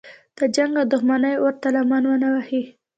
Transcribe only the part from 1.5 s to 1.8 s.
ته